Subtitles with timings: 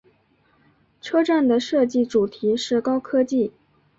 [0.99, 3.53] 车站的设计主题是高科技。